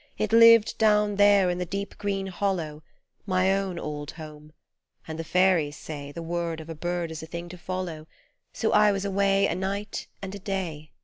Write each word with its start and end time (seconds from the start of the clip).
It 0.17 0.33
lived 0.33 0.79
down 0.79 1.17
there 1.17 1.51
in 1.51 1.59
the 1.59 1.63
deep 1.67 1.95
green 1.99 2.25
hollow, 2.25 2.81
My_pwnj>ld_home, 3.27 4.49
and 5.07 5.19
the 5.19 5.23
fairies 5.23 5.77
say 5.77 6.11
The 6.11 6.23
word 6.23 6.59
of 6.59 6.69
a 6.69 6.73
bird 6.73 7.11
is 7.11 7.21
a 7.21 7.27
thing 7.27 7.47
to 7.49 7.57
follow, 7.59 8.07
So 8.51 8.71
I 8.71 8.91
was 8.91 9.05
away 9.05 9.45
a 9.45 9.53
night 9.53 10.07
and 10.19 10.33
a 10.33 10.39
day. 10.39 10.89